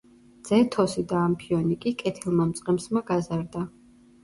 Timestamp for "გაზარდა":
3.13-3.65